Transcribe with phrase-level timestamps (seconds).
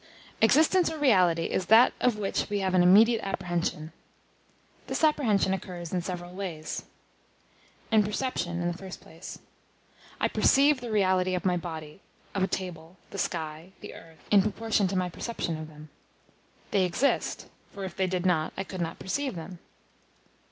[0.41, 3.91] Existence or Reality is that of which we have an immediate apprehension.
[4.87, 6.85] This apprehension occurs in several ways.
[7.91, 9.37] In perception, in the first place.
[10.19, 11.99] I perceive the reality of my body,
[12.33, 15.89] of a table, the sky, the earth, in proportion to my perception of them.
[16.71, 19.59] They exist, for if they did not, I could not perceive them.